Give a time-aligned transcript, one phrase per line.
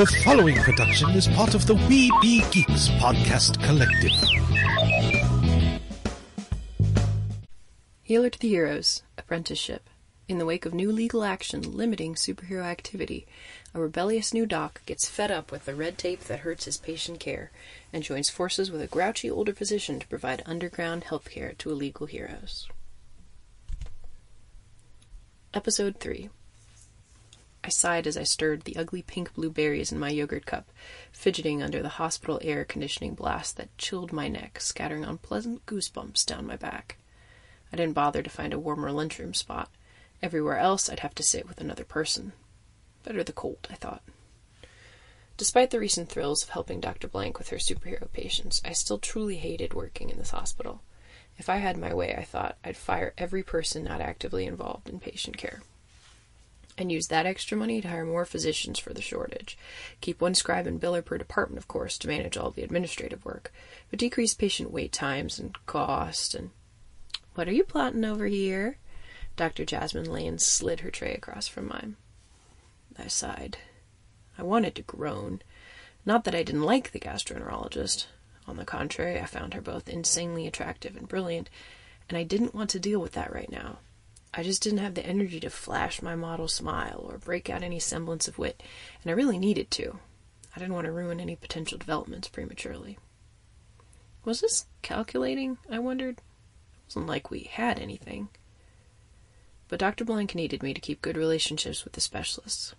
[0.00, 4.10] The following production is part of the We Be Geeks podcast collective.
[8.02, 9.90] Healer to the Heroes Apprenticeship.
[10.26, 13.26] In the wake of new legal action limiting superhero activity,
[13.74, 17.20] a rebellious new doc gets fed up with the red tape that hurts his patient
[17.20, 17.50] care
[17.92, 22.66] and joins forces with a grouchy older physician to provide underground healthcare to illegal heroes.
[25.52, 26.30] Episode 3
[27.62, 30.70] I sighed as I stirred the ugly pink blue berries in my yogurt cup,
[31.12, 36.46] fidgeting under the hospital air conditioning blast that chilled my neck, scattering unpleasant goosebumps down
[36.46, 36.96] my back.
[37.70, 39.68] I didn't bother to find a warmer lunchroom spot.
[40.22, 42.32] Everywhere else, I'd have to sit with another person.
[43.04, 44.02] Better the cold, I thought.
[45.36, 47.08] Despite the recent thrills of helping Dr.
[47.08, 50.80] Blank with her superhero patients, I still truly hated working in this hospital.
[51.36, 54.98] If I had my way, I thought, I'd fire every person not actively involved in
[54.98, 55.60] patient care
[56.80, 59.58] and use that extra money to hire more physicians for the shortage.
[60.00, 63.52] Keep one scribe and biller per department, of course, to manage all the administrative work,
[63.90, 66.50] but decrease patient wait times and cost and.
[67.34, 68.78] What are you plotting over here?
[69.36, 69.64] Dr.
[69.64, 71.96] Jasmine Lane slid her tray across from mine.
[72.98, 73.58] I sighed.
[74.36, 75.42] I wanted to groan.
[76.04, 78.06] Not that I didn't like the gastroenterologist.
[78.46, 81.48] On the contrary, I found her both insanely attractive and brilliant,
[82.08, 83.78] and I didn't want to deal with that right now.
[84.32, 87.80] I just didn't have the energy to flash my model smile or break out any
[87.80, 88.62] semblance of wit,
[89.02, 89.98] and I really needed to.
[90.54, 92.98] I didn't want to ruin any potential developments prematurely.
[94.24, 95.58] Was this calculating?
[95.70, 96.18] I wondered.
[96.18, 96.22] It
[96.86, 98.28] wasn't like we had anything.
[99.68, 100.04] But Dr.
[100.04, 102.74] Blank needed me to keep good relationships with the specialists.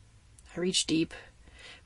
[0.55, 1.13] I reached deep,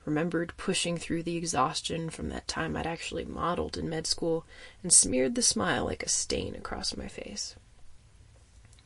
[0.04, 4.44] remembered pushing through the exhaustion from that time I'd actually modeled in med school,
[4.82, 7.56] and smeared the smile like a stain across my face.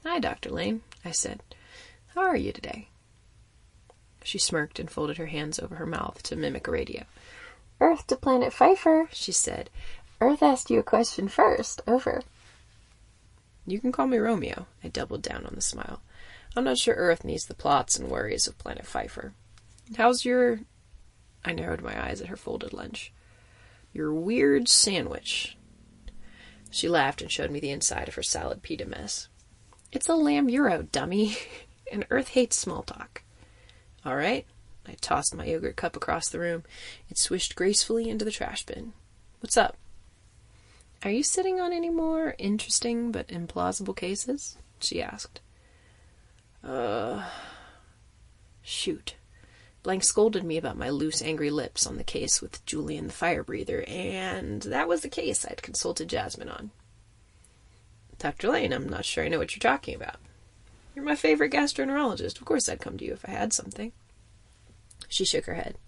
[0.04, 0.50] Hi, Dr.
[0.50, 1.42] Lane, I said.
[2.14, 2.88] How are you today?
[4.24, 7.04] She smirked and folded her hands over her mouth to mimic a radio.
[7.80, 9.68] Earth to planet Pfeiffer, she said.
[10.20, 11.80] Earth asked you a question first.
[11.86, 12.22] Over.
[13.66, 14.66] You can call me Romeo.
[14.82, 16.00] I doubled down on the smile.
[16.56, 19.32] I'm not sure Earth needs the plots and worries of Planet Pfeiffer.
[19.96, 20.60] How's your.
[21.44, 23.12] I narrowed my eyes at her folded lunch.
[23.92, 25.56] Your weird sandwich.
[26.70, 29.28] She laughed and showed me the inside of her salad pita mess.
[29.92, 31.36] It's a lamb gyro, dummy.
[31.92, 33.22] and Earth hates small talk.
[34.04, 34.46] All right.
[34.86, 36.64] I tossed my yogurt cup across the room.
[37.08, 38.92] It swished gracefully into the trash bin.
[39.40, 39.76] What's up?
[41.02, 44.56] Are you sitting on any more interesting but implausible cases?
[44.80, 45.40] she asked.
[46.62, 47.24] Uh.
[48.62, 49.14] Shoot.
[49.82, 53.42] Blank scolded me about my loose, angry lips on the case with Julian the fire
[53.42, 56.70] breather, and that was the case I'd consulted Jasmine on.
[58.20, 58.50] Dr.
[58.50, 60.16] Lane, I'm not sure I know what you're talking about.
[60.94, 62.38] You're my favorite gastroenterologist.
[62.38, 63.92] Of course I'd come to you if I had something.
[65.08, 65.78] She shook her head.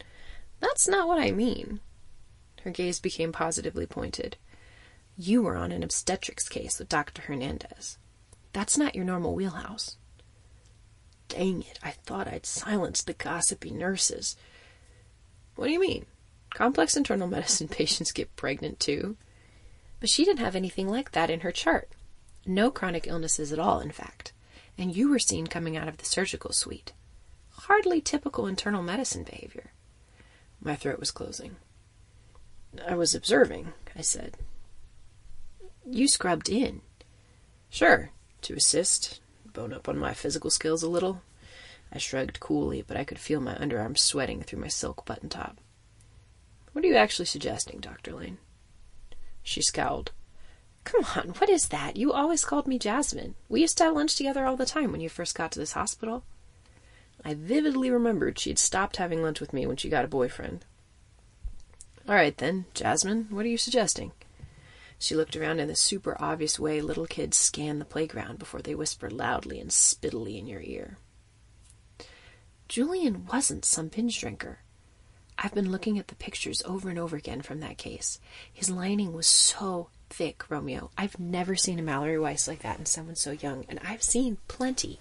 [0.59, 1.81] That's not what I mean.
[2.62, 4.38] Her gaze became positively pointed.
[5.19, 7.21] You were on an obstetrics case with Dr.
[7.21, 7.98] Hernandez.
[8.54, 9.97] That's not your normal wheelhouse.
[11.28, 14.37] Dang it, I thought I'd silenced the gossipy nurses.
[15.54, 16.06] What do you mean?
[16.54, 19.19] Complex internal medicine patients get pregnant too.
[20.00, 21.91] But she didn't have anything like that in her chart.
[22.44, 24.32] No chronic illnesses at all, in fact.
[24.76, 26.92] And you were seen coming out of the surgical suite.
[27.50, 29.72] Hardly typical internal medicine behavior.
[30.60, 31.56] My throat was closing.
[32.86, 34.36] I was observing, I said.
[35.84, 36.80] You scrubbed in.
[37.69, 38.10] Sure,
[38.42, 39.20] to assist,
[39.53, 41.22] bone up on my physical skills a little.
[41.92, 45.59] I shrugged coolly, but I could feel my underarms sweating through my silk button top.
[46.72, 48.12] What are you actually suggesting, Dr.
[48.12, 48.38] Lane?
[49.42, 50.12] She scowled.
[50.84, 51.97] Come on, what is that?
[51.97, 53.34] You always called me Jasmine.
[53.48, 55.72] We used to have lunch together all the time when you first got to this
[55.72, 56.25] hospital.
[57.25, 60.65] I vividly remembered she'd stopped having lunch with me when she got a boyfriend.
[62.09, 64.10] All right, then, Jasmine, what are you suggesting?
[64.98, 68.75] She looked around in the super obvious way little kids scan the playground before they
[68.75, 70.98] whisper loudly and spittily in your ear.
[72.69, 74.60] Julian wasn't some binge drinker.
[75.38, 78.21] I've been looking at the pictures over and over again from that case.
[78.53, 80.91] His lining was so thick, Romeo.
[80.97, 84.36] I've never seen a Mallory Weiss like that in someone so young, and I've seen
[84.47, 84.98] plenty.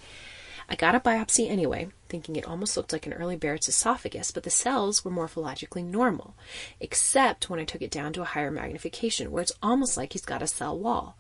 [0.70, 4.44] I got a biopsy anyway, thinking it almost looked like an early Barrett's esophagus, but
[4.44, 6.34] the cells were morphologically normal,
[6.80, 10.26] except when I took it down to a higher magnification, where it's almost like he's
[10.26, 11.18] got a cell wall.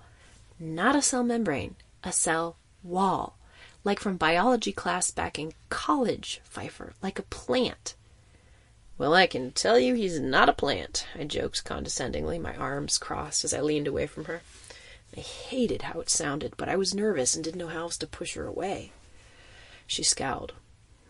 [0.57, 3.37] Not a cell membrane, a cell wall.
[3.83, 7.95] Like from biology class back in college, Pfeiffer, like a plant.
[9.01, 13.43] Well, I can tell you he's not a plant, I joked condescendingly, my arms crossed
[13.43, 14.43] as I leaned away from her.
[15.17, 18.05] I hated how it sounded, but I was nervous and didn't know how else to
[18.05, 18.91] push her away.
[19.87, 20.53] She scowled.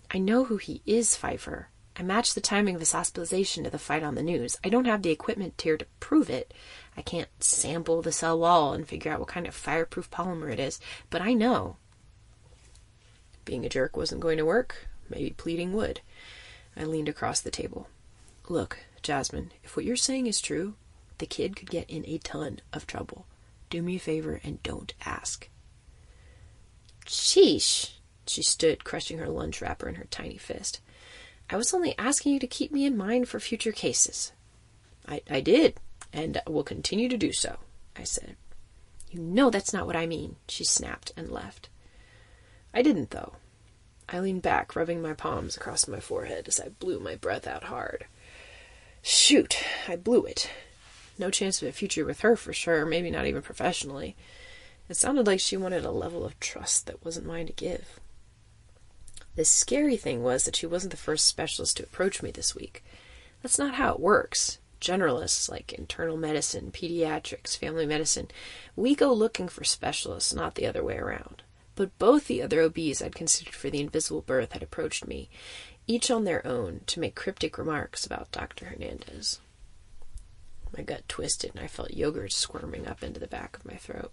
[0.09, 1.67] I know who he is, Pfeiffer,
[1.97, 4.57] I matched the timing of his hospitalization to the fight on the news.
[4.63, 6.53] I don't have the equipment here to prove it.
[6.95, 10.61] I can't sample the cell wall and figure out what kind of fireproof polymer it
[10.61, 10.79] is,
[11.09, 11.75] but I know.
[13.43, 14.87] Being a jerk wasn't going to work.
[15.09, 15.99] Maybe pleading would.
[16.75, 17.87] I leaned across the table.
[18.49, 20.75] Look, Jasmine, if what you're saying is true,
[21.17, 23.25] the kid could get in a ton of trouble.
[23.69, 25.49] Do me a favor and don't ask.
[27.05, 27.91] Sheesh.
[28.27, 30.79] She stood, crushing her lunch wrapper in her tiny fist.
[31.49, 34.31] I was only asking you to keep me in mind for future cases.
[35.07, 35.75] I, I did,
[36.13, 37.57] and will continue to do so,
[37.95, 38.35] I said.
[39.09, 41.67] You know that's not what I mean, she snapped and left.
[42.73, 43.33] I didn't, though.
[44.13, 47.63] I leaned back, rubbing my palms across my forehead as I blew my breath out
[47.63, 48.05] hard.
[49.01, 50.49] Shoot, I blew it.
[51.17, 54.17] No chance of a future with her for sure, maybe not even professionally.
[54.89, 58.01] It sounded like she wanted a level of trust that wasn't mine to give.
[59.35, 62.83] The scary thing was that she wasn't the first specialist to approach me this week.
[63.41, 64.59] That's not how it works.
[64.81, 68.27] Generalists like internal medicine, pediatrics, family medicine,
[68.75, 71.43] we go looking for specialists, not the other way around.
[71.75, 75.29] But both the other OBs I'd considered for the invisible birth had approached me,
[75.87, 78.65] each on their own, to make cryptic remarks about Dr.
[78.65, 79.39] Hernandez.
[80.75, 84.11] My gut twisted and I felt yogurt squirming up into the back of my throat.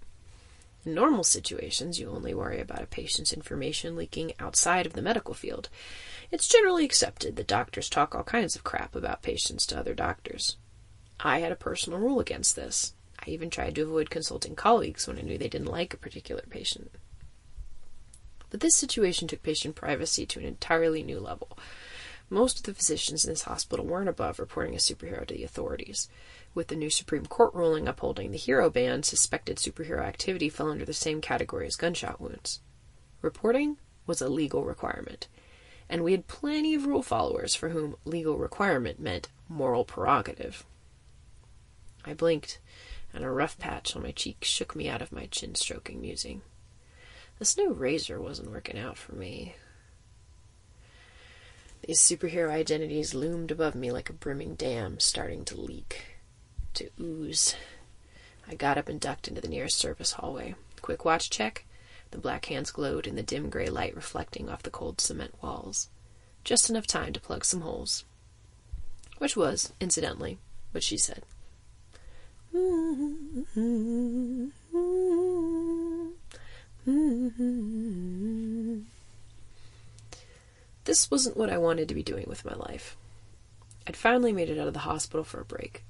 [0.84, 5.34] In normal situations, you only worry about a patient's information leaking outside of the medical
[5.34, 5.68] field.
[6.30, 10.56] It's generally accepted that doctors talk all kinds of crap about patients to other doctors.
[11.20, 12.94] I had a personal rule against this.
[13.18, 16.42] I even tried to avoid consulting colleagues when I knew they didn't like a particular
[16.48, 16.92] patient.
[18.50, 21.58] But this situation took patient privacy to an entirely new level.
[22.30, 26.08] Most of the physicians in this hospital weren't above reporting a superhero to the authorities.
[26.54, 30.84] With the new Supreme Court ruling upholding the hero ban, suspected superhero activity fell under
[30.84, 32.60] the same category as gunshot wounds.
[33.22, 35.26] Reporting was a legal requirement,
[35.88, 40.64] and we had plenty of rule followers for whom legal requirement meant moral prerogative.
[42.04, 42.58] I blinked,
[43.12, 46.42] and a rough patch on my cheek shook me out of my chin stroking musing.
[47.38, 49.54] This new razor wasn't working out for me.
[51.86, 56.16] These superhero identities loomed above me like a brimming dam starting to leak,
[56.74, 57.54] to ooze.
[58.50, 60.56] I got up and ducked into the nearest service hallway.
[60.82, 61.64] Quick watch check.
[62.10, 65.88] The black hands glowed in the dim gray light reflecting off the cold cement walls.
[66.42, 68.04] Just enough time to plug some holes.
[69.18, 70.38] Which was, incidentally,
[70.72, 71.22] what she said.
[80.88, 82.96] This wasn't what I wanted to be doing with my life.
[83.86, 85.84] I'd finally made it out of the hospital for a break.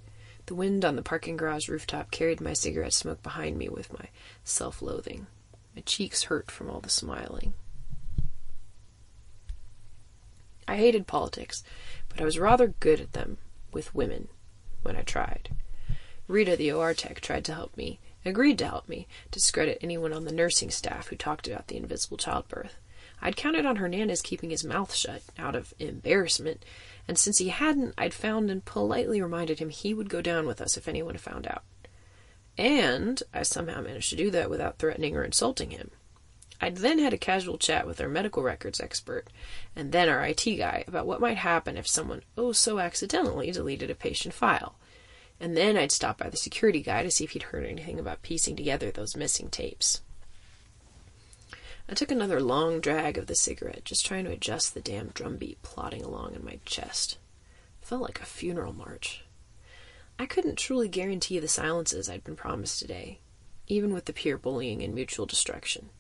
[0.47, 4.07] The wind on the parking garage rooftop carried my cigarette smoke behind me with my
[4.43, 5.29] self loathing.
[5.77, 7.55] My cheeks hurt from all the smiling.
[10.67, 11.63] I hated politics,
[12.09, 13.39] but I was rather good at them
[13.73, 14.27] with women
[14.83, 15.51] when I tried.
[16.27, 20.25] Rita, the OR tech, tried to help me, agreed to help me, discredit anyone on
[20.25, 22.77] the nursing staff who talked about the invisible childbirth.
[23.21, 26.65] I'd counted on Hernandez keeping his mouth shut out of embarrassment,
[27.09, 30.61] and since he hadn't, I'd found and politely reminded him he would go down with
[30.61, 31.65] us if anyone found out.
[32.57, 35.91] And I somehow managed to do that without threatening or insulting him.
[36.61, 39.29] I'd then had a casual chat with our medical records expert,
[39.77, 43.91] and then our IT guy, about what might happen if someone oh so accidentally deleted
[43.91, 44.77] a patient file.
[45.41, 48.23] And then I'd stop by the security guy to see if he'd heard anything about
[48.23, 50.01] piecing together those missing tapes.
[51.89, 55.63] I took another long drag of the cigarette, just trying to adjust the damn drumbeat
[55.63, 57.17] plodding along in my chest.
[57.81, 59.25] It felt like a funeral march.
[60.19, 63.21] I couldn't truly guarantee the silences I'd been promised today,
[63.69, 65.91] even with the peer bullying and mutual destruction.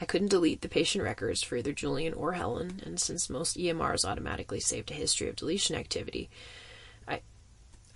[0.00, 4.04] I couldn't delete the patient records for either Julian or Helen, and since most EMRs
[4.04, 6.30] automatically saved a history of deletion activity,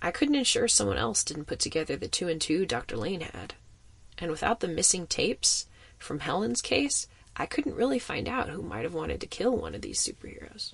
[0.01, 2.97] I couldn't ensure someone else didn't put together the two and two Dr.
[2.97, 3.53] Lane had.
[4.17, 5.67] And without the missing tapes
[5.97, 9.75] from Helen's case, I couldn't really find out who might have wanted to kill one
[9.75, 10.73] of these superheroes.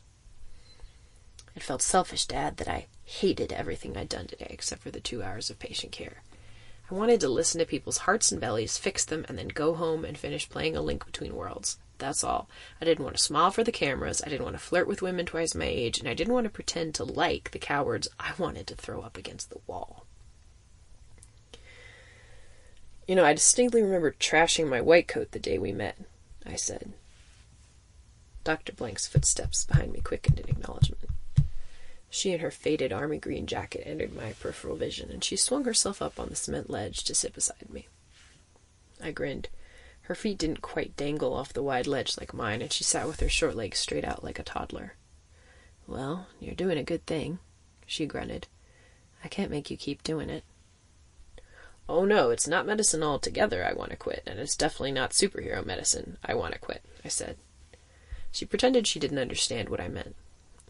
[1.56, 5.00] It felt selfish to add that I hated everything I'd done today except for the
[5.00, 6.22] two hours of patient care.
[6.90, 10.06] I wanted to listen to people's hearts and bellies, fix them, and then go home
[10.06, 11.78] and finish playing a link between worlds.
[11.98, 12.48] That's all.
[12.82, 15.26] I didn't want to smile for the cameras, I didn't want to flirt with women
[15.26, 18.68] twice my age, and I didn't want to pretend to like the cowards I wanted
[18.68, 20.06] to throw up against the wall.
[23.08, 25.98] You know, I distinctly remember trashing my white coat the day we met.
[26.46, 26.94] I said.
[28.44, 28.74] Dr.
[28.74, 31.10] Blank's footsteps behind me quickened in acknowledgement.
[32.10, 36.02] She and her faded army green jacket entered my peripheral vision, and she swung herself
[36.02, 37.88] up on the cement ledge to sit beside me.
[39.02, 39.50] I grinned.
[40.08, 43.20] Her feet didn't quite dangle off the wide ledge like mine, and she sat with
[43.20, 44.94] her short legs straight out like a toddler.
[45.86, 47.40] Well, you're doing a good thing,
[47.86, 48.48] she grunted.
[49.22, 50.46] I can't make you keep doing it.
[51.90, 55.66] Oh no, it's not medicine altogether I want to quit, and it's definitely not superhero
[55.66, 57.36] medicine I want to quit, I said.
[58.32, 60.16] She pretended she didn't understand what I meant.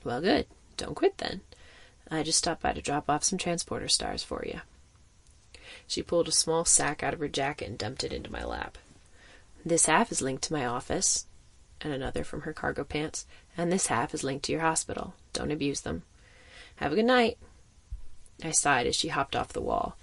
[0.03, 0.47] Well, good.
[0.77, 1.41] Don't quit then.
[2.09, 4.61] I just stopped by to drop off some transporter stars for you.
[5.85, 8.79] She pulled a small sack out of her jacket and dumped it into my lap.
[9.67, 11.25] This half is linked to my office,
[11.81, 13.25] and another from her cargo pants,
[13.57, 15.13] and this half is linked to your hospital.
[15.33, 16.03] Don't abuse them.
[16.77, 17.37] Have a good night.
[18.41, 19.97] I sighed as she hopped off the wall.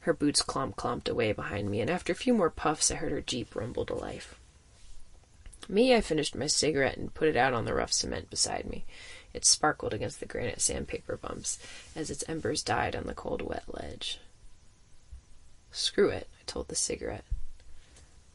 [0.00, 3.12] Her boots clomp clomped away behind me, and after a few more puffs I heard
[3.12, 4.40] her jeep rumble to life.
[5.68, 8.86] Me, I finished my cigarette and put it out on the rough cement beside me.
[9.34, 11.58] It sparkled against the granite sandpaper bumps
[11.94, 14.18] as its embers died on the cold, wet ledge.
[15.70, 17.26] Screw it, I told the cigarette.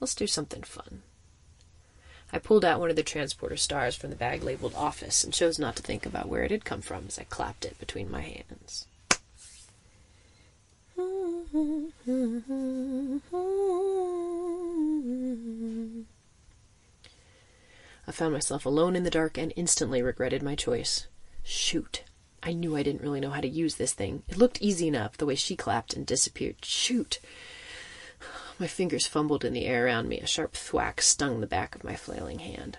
[0.05, 1.01] Let's do something fun.
[2.31, 5.57] I pulled out one of the transporter stars from the bag labeled office and chose
[5.57, 8.21] not to think about where it had come from as I clapped it between my
[8.21, 8.85] hands.
[18.07, 21.07] I found myself alone in the dark and instantly regretted my choice.
[21.41, 22.03] Shoot.
[22.43, 24.21] I knew I didn't really know how to use this thing.
[24.27, 26.57] It looked easy enough, the way she clapped and disappeared.
[26.63, 27.19] Shoot.
[28.57, 30.19] My fingers fumbled in the air around me.
[30.19, 32.77] A sharp thwack stung the back of my flailing hand.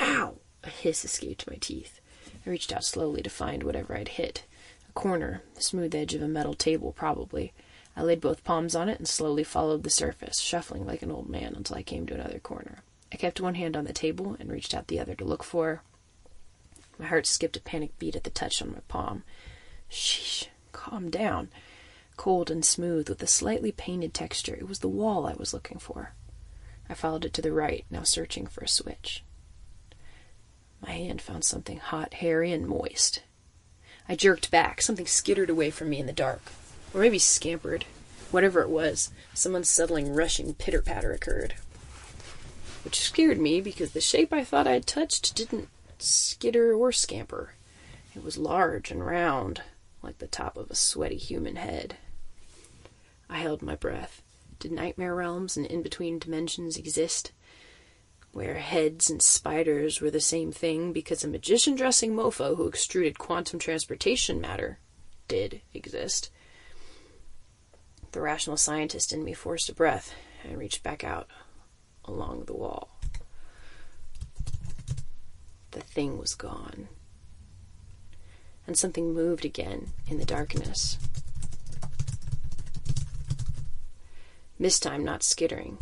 [0.00, 0.36] Ow!
[0.62, 2.00] A hiss escaped my teeth.
[2.46, 4.44] I reached out slowly to find whatever I'd hit.
[4.88, 7.52] A corner, the smooth edge of a metal table, probably.
[7.96, 11.28] I laid both palms on it and slowly followed the surface, shuffling like an old
[11.28, 12.82] man until I came to another corner.
[13.12, 15.82] I kept one hand on the table and reached out the other to look for.
[16.98, 19.24] My heart skipped a panic beat at the touch on my palm.
[19.90, 21.48] Sheesh, calm down.
[22.18, 25.78] Cold and smooth, with a slightly painted texture, it was the wall I was looking
[25.78, 26.12] for.
[26.86, 29.24] I followed it to the right, now searching for a switch.
[30.82, 33.22] My hand found something hot, hairy, and moist.
[34.06, 34.82] I jerked back.
[34.82, 36.52] Something skittered away from me in the dark.
[36.92, 37.86] Or maybe scampered.
[38.30, 41.54] Whatever it was, some unsettling, rushing pitter patter occurred
[42.88, 47.52] which scared me because the shape I thought I'd touched didn't skitter or scamper.
[48.16, 49.60] It was large and round,
[50.02, 51.96] like the top of a sweaty human head.
[53.30, 54.22] I held my breath.
[54.58, 57.32] Did nightmare realms and in between dimensions exist?
[58.32, 63.18] Where heads and spiders were the same thing because a magician dressing mofo who extruded
[63.18, 64.78] quantum transportation matter
[65.28, 66.30] did exist.
[68.12, 71.28] The rational scientist in me forced a breath and reached back out
[72.04, 72.90] along the wall.
[75.72, 76.88] The thing was gone.
[78.66, 80.98] And something moved again in the darkness.
[84.60, 85.78] This time not skittering,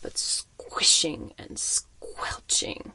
[0.00, 2.92] but squishing and squelching.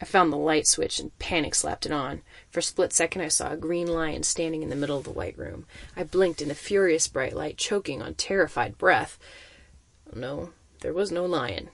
[0.00, 2.22] I found the light switch and panic slapped it on.
[2.50, 5.10] For a split second, I saw a green lion standing in the middle of the
[5.10, 5.66] white room.
[5.96, 9.18] I blinked in the furious bright light, choking on terrified breath.
[10.12, 11.70] Oh, no, there was no lion.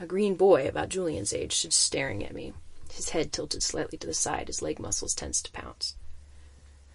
[0.00, 2.54] A green boy about Julian's age stood staring at me,
[2.92, 5.94] his head tilted slightly to the side, his leg muscles tensed to pounce.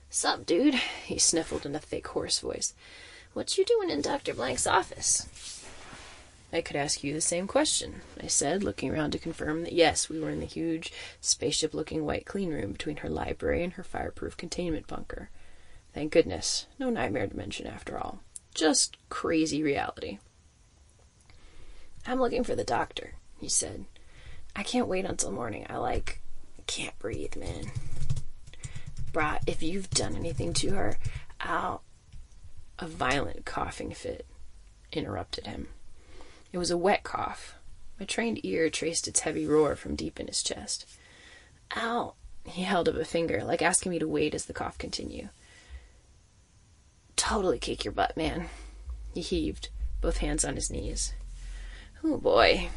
[0.09, 0.75] Sup, dude?
[1.05, 2.73] He sniffled in a thick, hoarse voice.
[3.35, 4.33] What you doing in Dr.
[4.33, 5.61] Blank's office?
[6.53, 10.07] I could ask you the same question, I said, looking around to confirm that yes,
[10.07, 13.83] we were in the huge, spaceship looking white clean room between her library and her
[13.83, 15.29] fireproof containment bunker.
[15.93, 16.67] Thank goodness.
[16.79, 18.21] No nightmare dimension after all.
[18.53, 20.19] Just crazy reality.
[22.07, 23.83] I'm looking for the doctor, he said.
[24.55, 25.65] I can't wait until morning.
[25.69, 26.21] I like
[26.67, 27.65] can't breathe, man.
[29.11, 30.97] Brah, if you've done anything to her,
[31.41, 31.83] I'll.
[32.77, 34.25] A violent coughing fit
[34.91, 35.67] interrupted him.
[36.51, 37.55] It was a wet cough.
[37.99, 40.85] My trained ear traced its heavy roar from deep in his chest.
[41.75, 42.15] Ow!
[42.45, 45.29] He held up a finger, like asking me to wait as the cough continued.
[47.15, 48.49] Totally kick your butt, man.
[49.13, 49.69] He heaved,
[50.01, 51.13] both hands on his knees.
[52.03, 52.69] Oh boy.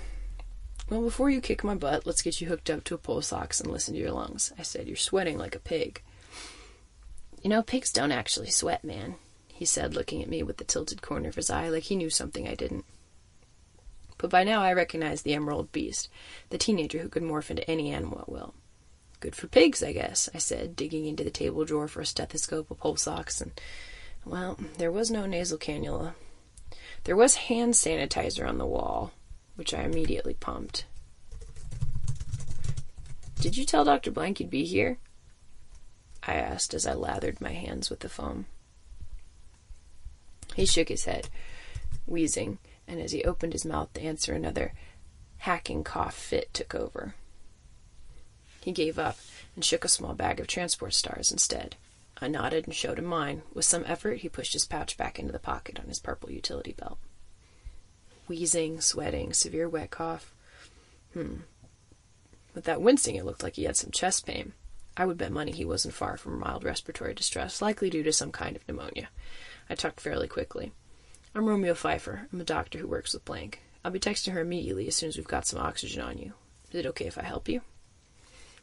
[0.89, 3.61] Well, before you kick my butt, let's get you hooked up to a pulse ox
[3.61, 4.53] and listen to your lungs.
[4.59, 6.03] I said, You're sweating like a pig.
[7.43, 9.17] You know, pigs don't actually sweat, man,
[9.59, 12.11] he said, looking at me with the tilted corner of his eye like he knew
[12.11, 12.85] something I didn't.
[14.17, 16.09] But by now I recognized the emerald beast,
[16.51, 18.55] the teenager who could morph into any animal at will.
[19.19, 22.71] Good for pigs, I guess, I said, digging into the table drawer for a stethoscope,
[22.71, 23.51] a pulse ox, and,
[24.25, 26.15] well, there was no nasal cannula.
[27.03, 29.11] There was hand sanitizer on the wall,
[29.57, 30.85] which I immediately pumped.
[33.41, 34.13] Did you tell Dr.
[34.13, 34.99] Blank you'd be here?
[36.23, 38.47] I asked as I lathered my hands with the foam.
[40.59, 41.29] He shook his head,
[42.05, 44.73] wheezing, and as he opened his mouth to answer another
[45.37, 47.15] hacking cough fit took over.
[48.61, 49.19] He gave up
[49.55, 51.77] and shook a small bag of transport stars instead.
[52.21, 53.43] I nodded and showed him mine.
[53.55, 56.73] With some effort, he pushed his pouch back into the pocket on his purple utility
[56.73, 56.99] belt.
[58.27, 60.35] Wheezing, sweating, severe wet cough.
[61.13, 61.43] Hmm.
[62.57, 64.55] With that wincing, it looked like he had some chest pain.
[64.97, 68.33] I would bet money he wasn't far from mild respiratory distress, likely due to some
[68.33, 69.11] kind of pneumonia.
[69.71, 70.73] I talked fairly quickly.
[71.35, 72.27] I'm Romeo Pfeiffer.
[72.33, 73.61] I'm a doctor who works with Blank.
[73.85, 76.33] I'll be texting her immediately as soon as we've got some oxygen on you.
[76.71, 77.61] Is it okay if I help you?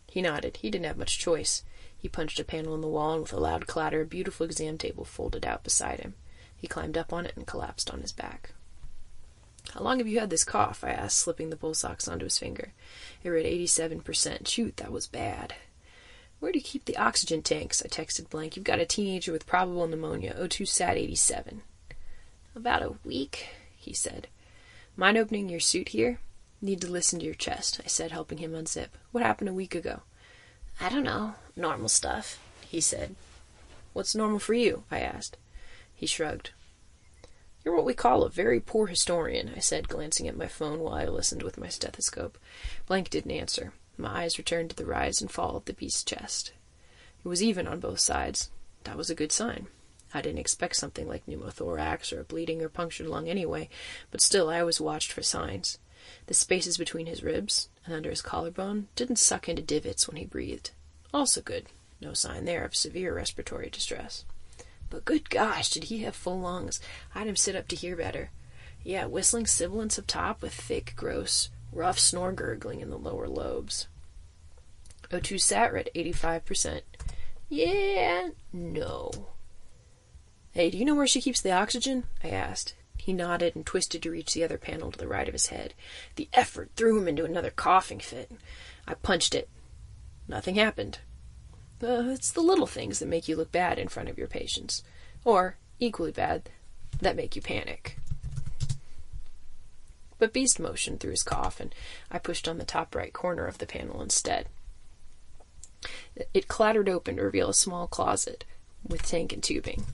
[0.10, 0.58] He nodded.
[0.58, 1.64] He didn't have much choice.
[1.96, 4.78] He punched a panel in the wall, and with a loud clatter, a beautiful exam
[4.78, 6.16] table folded out beside him.
[6.56, 8.54] He climbed up on it and collapsed on his back.
[9.74, 10.84] How long have you had this cough?
[10.84, 12.74] I asked, slipping the pulse ox onto his finger.
[13.24, 14.48] It read 87%.
[14.48, 15.54] Shoot, that was bad.
[16.46, 17.82] Where do you keep the oxygen tanks?
[17.84, 18.56] I texted Blank.
[18.56, 21.64] You've got a teenager with probable pneumonia, O2 SAT 87.
[22.56, 24.28] About a week, he said.
[24.96, 26.20] Mind opening your suit here?
[26.62, 28.90] Need to listen to your chest, I said, helping him unzip.
[29.12, 30.02] What happened a week ago?
[30.80, 31.34] I don't know.
[31.56, 32.38] Normal stuff,
[32.70, 33.16] he said.
[33.94, 34.84] What's normal for you?
[34.92, 35.38] I asked.
[35.96, 36.52] He shrugged.
[37.64, 40.94] You're what we call a very poor historian, I said, glancing at my phone while
[40.94, 42.38] I listened with my stethoscope.
[42.86, 43.74] Blank didn't answer.
[43.98, 46.54] My eyes returned to the rise and fall of the beast's chest.
[47.24, 48.52] It was even on both sides.
[48.84, 49.68] That was a good sign.
[50.14, 53.70] I didn't expect something like pneumothorax or a bleeding or punctured lung anyway,
[54.12, 55.78] but still I always watched for signs.
[56.28, 60.26] The spaces between his ribs and under his collarbone didn't suck into divots when he
[60.26, 60.72] breathed.
[61.14, 61.68] Also good.
[62.00, 64.26] No sign there of severe respiratory distress.
[64.90, 66.80] But good gosh, did he have full lungs?
[67.14, 68.30] I'd him sit up to hear better.
[68.84, 73.88] Yeah, whistling sibilants up top with thick, gross, rough snore gurgling in the lower lobes.
[75.12, 76.82] O2 sat at 85%.
[77.50, 79.12] Yeah, no.
[80.52, 82.06] Hey, do you know where she keeps the oxygen?
[82.24, 82.76] I asked.
[82.98, 85.74] He nodded and twisted to reach the other panel to the right of his head.
[86.16, 88.32] The effort threw him into another coughing fit.
[88.88, 89.50] I punched it.
[90.28, 91.00] Nothing happened.
[91.84, 94.82] Uh, it's the little things that make you look bad in front of your patients.
[95.24, 96.50] Or, equally bad,
[97.00, 97.98] that make you panic.
[100.18, 101.74] But Beast motioned through his cough, and
[102.10, 104.48] I pushed on the top right corner of the panel instead.
[106.34, 108.46] It clattered open to reveal a small closet
[108.88, 109.86] with tank and tubing.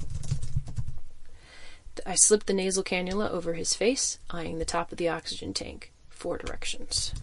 [2.05, 5.91] I slipped the nasal cannula over his face, eyeing the top of the oxygen tank.
[6.09, 7.13] Four directions.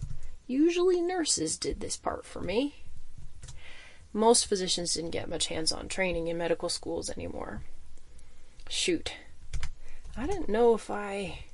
[0.45, 2.75] Usually nurses did this part for me.
[4.13, 7.61] Most physicians didn't get much hands on training in medical schools anymore.
[8.67, 9.13] Shoot.
[10.17, 11.45] I didn't know if I.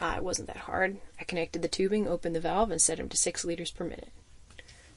[0.00, 0.98] Ah, it wasn't that hard.
[1.20, 4.12] I connected the tubing, opened the valve, and set him to six liters per minute.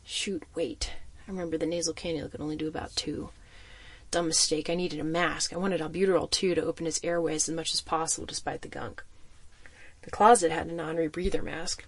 [0.03, 0.93] Shoot, wait.
[1.27, 3.29] I remember the nasal cannula could only do about two.
[4.11, 4.69] Dumb mistake.
[4.69, 5.53] I needed a mask.
[5.53, 9.03] I wanted albuterol, too, to open his airways as much as possible despite the gunk.
[10.03, 11.85] The closet had a non rebreather mask.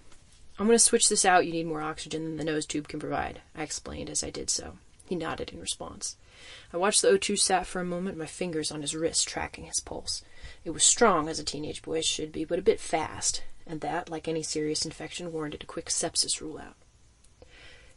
[0.58, 1.46] I'm going to switch this out.
[1.46, 4.50] You need more oxygen than the nose tube can provide, I explained as I did
[4.50, 4.78] so.
[5.06, 6.16] He nodded in response.
[6.72, 9.80] I watched the O2 sat for a moment, my fingers on his wrist tracking his
[9.80, 10.22] pulse.
[10.64, 14.08] It was strong, as a teenage boy's should be, but a bit fast, and that,
[14.08, 16.76] like any serious infection, warranted a quick sepsis rule out.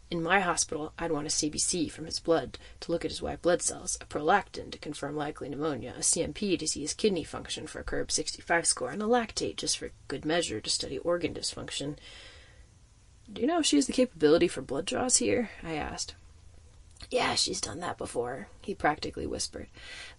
[0.09, 3.41] In my hospital, I'd want a CBC from his blood to look at his white
[3.41, 7.67] blood cells, a prolactin to confirm likely pneumonia, a CMP to see his kidney function
[7.67, 11.33] for a CURB 65 score, and a lactate just for good measure to study organ
[11.33, 11.97] dysfunction.
[13.31, 15.49] Do you know if she has the capability for blood draws here?
[15.61, 16.15] I asked.
[17.09, 19.67] Yeah, she's done that before, he practically whispered.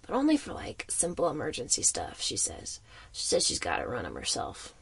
[0.03, 2.81] But only for, like, simple emergency stuff, she says.
[3.13, 4.75] She says she's got to run 'em herself.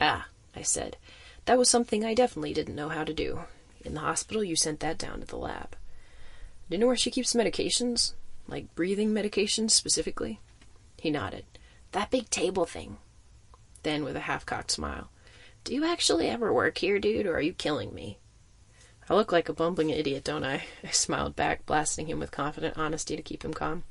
[0.00, 0.96] Ah, I said.
[1.46, 3.44] That was something I definitely didn't know how to do.
[3.84, 5.76] In the hospital, you sent that down to the lab.
[6.68, 8.12] Do you know where she keeps medications?
[8.46, 10.40] Like breathing medications specifically?
[10.98, 11.44] He nodded.
[11.92, 12.98] That big table thing.
[13.82, 15.10] Then, with a half cocked smile,
[15.64, 18.18] Do you actually ever work here, dude, or are you killing me?
[19.10, 20.64] I look like a bumbling idiot, don't I?
[20.84, 23.84] I smiled back, blasting him with confident honesty to keep him calm.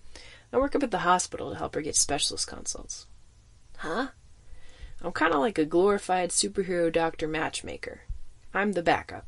[0.53, 3.07] I work up at the hospital to help her get specialist consults.
[3.77, 4.07] Huh?
[5.01, 8.01] I'm kind of like a glorified superhero doctor matchmaker.
[8.53, 9.25] I'm the backup.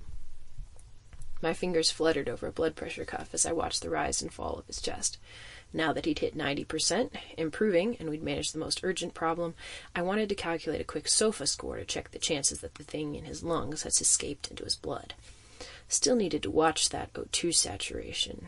[1.41, 4.56] My fingers fluttered over a blood pressure cuff as I watched the rise and fall
[4.56, 5.17] of his chest.
[5.71, 9.54] Now that he'd hit 90%, improving, and we'd managed the most urgent problem,
[9.95, 13.15] I wanted to calculate a quick SOFA score to check the chances that the thing
[13.15, 15.13] in his lungs has escaped into his blood.
[15.88, 18.48] Still needed to watch that O2 saturation.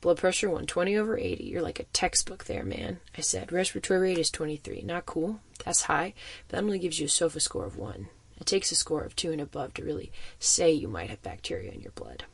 [0.00, 1.44] Blood pressure 120 over 80.
[1.44, 3.52] You're like a textbook there, man, I said.
[3.52, 4.82] Respiratory rate is 23.
[4.82, 5.40] Not cool.
[5.64, 6.12] That's high,
[6.48, 8.08] but that only gives you a SOFA score of 1.
[8.38, 11.72] It takes a score of two and above to really say you might have bacteria
[11.72, 12.24] in your blood.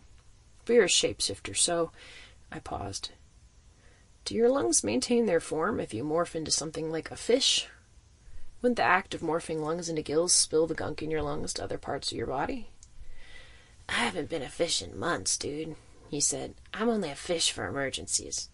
[0.65, 1.93] But you're a shapeshifter, so
[2.51, 3.11] I paused.
[4.25, 7.69] Do your lungs maintain their form if you morph into something like a fish?
[8.63, 11.65] Wouldn't the act of morphing lungs into gills spill the gunk in your lungs to
[11.65, 12.71] other parts of your body?
[13.91, 15.75] I haven't been a fish in months, dude,
[16.09, 16.55] he said.
[16.73, 18.49] I'm only a fish for emergencies.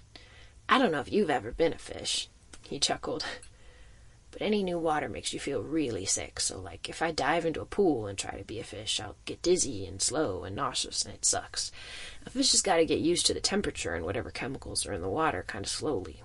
[0.68, 2.28] I don't know if you've ever been a fish,
[2.62, 3.24] he chuckled.
[4.32, 7.62] But any new water makes you feel really sick, so like if I dive into
[7.62, 11.06] a pool and try to be a fish, I'll get dizzy and slow and nauseous
[11.06, 11.72] and it sucks.
[12.26, 15.00] A fish has got to get used to the temperature and whatever chemicals are in
[15.00, 16.22] the water kind of slowly.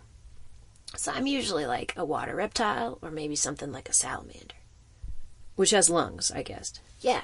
[0.98, 4.56] So I'm usually like a water reptile or maybe something like a salamander.
[5.56, 6.82] Which has lungs, I guessed.
[7.00, 7.24] Yeah.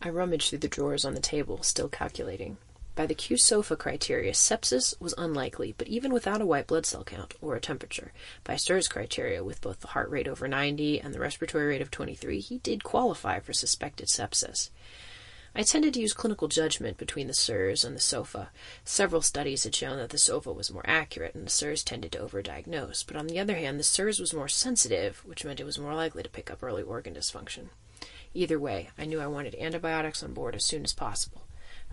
[0.00, 2.58] I rummaged through the drawers on the table, still calculating.
[2.94, 7.34] By the Q-SOFA criteria, sepsis was unlikely, but even without a white blood cell count
[7.40, 8.12] or a temperature,
[8.44, 11.90] by SIRS criteria, with both the heart rate over 90 and the respiratory rate of
[11.90, 14.70] 23, he did qualify for suspected sepsis.
[15.54, 18.50] I tended to use clinical judgment between the SIRS and the SOFA.
[18.84, 22.18] Several studies had shown that the SOFA was more accurate and the SIRS tended to
[22.18, 25.78] overdiagnose, but on the other hand, the SIRS was more sensitive, which meant it was
[25.78, 27.70] more likely to pick up early organ dysfunction.
[28.34, 31.42] Either way, I knew I wanted antibiotics on board as soon as possible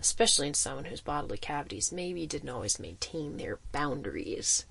[0.00, 4.66] especially in someone whose bodily cavities maybe didn't always maintain their boundaries.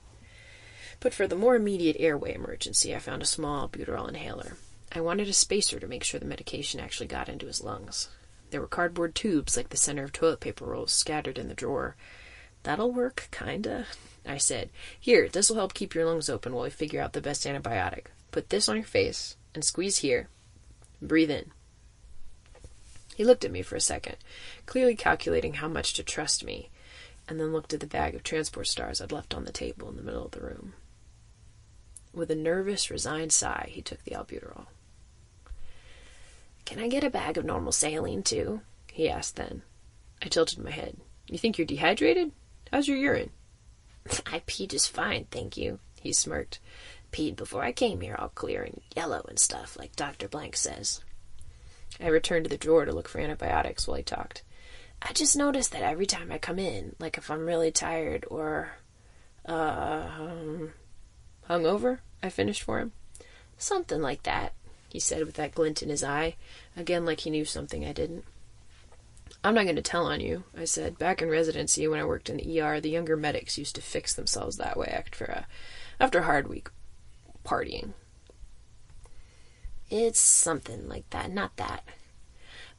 [1.00, 4.58] But for the more immediate airway emergency, I found a small albuterol inhaler.
[4.92, 8.10] I wanted a spacer to make sure the medication actually got into his lungs.
[8.52, 11.96] There were cardboard tubes like the center of toilet paper rolls scattered in the drawer.
[12.64, 13.88] That'll work, kinda,
[14.26, 14.70] I said.
[14.98, 18.06] Here, this'll help keep your lungs open while we figure out the best antibiotic.
[18.32, 20.30] Put this on your face and squeeze here.
[21.02, 21.52] Breathe in.
[23.16, 24.18] He looked at me for a second,
[24.66, 26.70] clearly calculating how much to trust me,
[27.30, 29.96] and then looked at the bag of transport stars I'd left on the table in
[29.96, 30.74] the middle of the room.
[32.14, 34.66] With a nervous, resigned sigh, he took the albuterol.
[36.66, 38.60] Can I get a bag of normal saline, too?
[38.92, 39.62] he asked then.
[40.22, 40.98] I tilted my head.
[41.28, 42.34] You think you're dehydrated?
[42.72, 43.32] How's your urine?
[44.26, 46.60] I pee just fine, thank you, he smirked.
[47.14, 50.28] Peed before I came here all clear and yellow and stuff, like Dr.
[50.28, 51.02] Blank says.
[52.02, 54.44] I returned to the drawer to look for antibiotics while he talked.
[55.02, 58.72] I just noticed that every time I come in, like if I'm really tired or,
[59.48, 60.74] uh, um,
[61.50, 62.92] hungover, I finished for him.
[63.58, 64.54] Something like that,
[64.90, 66.36] he said with that glint in his eye,
[66.76, 68.26] again like he knew something I didn't.
[69.44, 70.98] I'm not going to tell on you, I said.
[70.98, 74.14] Back in residency, when I worked in the ER, the younger medics used to fix
[74.14, 75.48] themselves that way after a,
[76.00, 76.70] after a hard week
[77.46, 77.94] partying.
[79.90, 81.84] It's something like that, not that.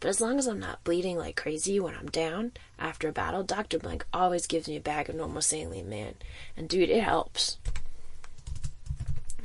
[0.01, 3.43] But as long as I'm not bleeding like crazy when I'm down after a battle,
[3.43, 3.79] Dr.
[3.79, 6.15] Blank always gives me a bag of normal saline, man.
[6.57, 7.59] And dude, it helps.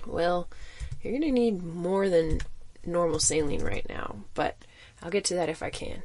[0.06, 0.50] Well,
[1.02, 2.42] you're gonna need more than
[2.86, 4.58] normal saline right now, but
[5.02, 6.04] I'll get to that if I can.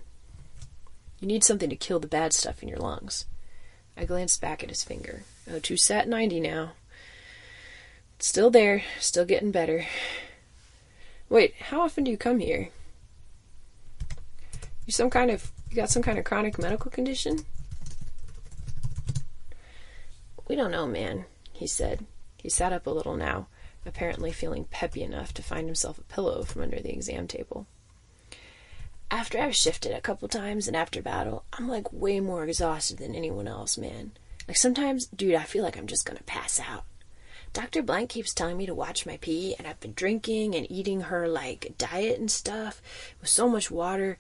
[1.21, 3.25] You need something to kill the bad stuff in your lungs.
[3.97, 5.23] I glanced back at his finger.
[5.51, 6.73] Oh, two sat 90 now.
[8.19, 9.87] still there, still getting better.
[11.29, 12.71] Wait, how often do you come here?
[14.87, 17.45] You some kind of you got some kind of chronic medical condition?
[20.49, 22.07] We don't know, man, he said.
[22.37, 23.49] He sat up a little now,
[23.85, 27.67] apparently feeling peppy enough to find himself a pillow from under the exam table.
[29.11, 33.17] After I've shifted a couple times and after battle, I'm like way more exhausted than
[33.17, 34.13] anyone else, man.
[34.47, 36.85] Like sometimes, dude, I feel like I'm just gonna pass out.
[37.57, 37.81] Dr.
[37.81, 41.27] Blank keeps telling me to watch my pee, and I've been drinking and eating her
[41.27, 42.83] like diet and stuff
[43.19, 44.19] with so much water.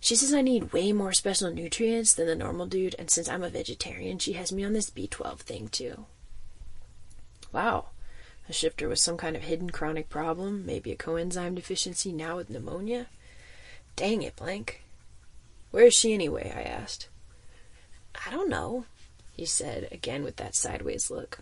[0.00, 3.42] She says I need way more special nutrients than the normal dude, and since I'm
[3.42, 6.06] a vegetarian, she has me on this B12 thing too.
[7.52, 7.88] Wow.
[8.48, 12.48] A shifter with some kind of hidden chronic problem, maybe a coenzyme deficiency, now with
[12.48, 13.08] pneumonia?
[13.96, 14.82] Dang it, Blank.
[15.72, 16.50] Where is she anyway?
[16.56, 17.10] I asked.
[18.26, 18.86] I don't know,
[19.30, 21.40] he said, again with that sideways look.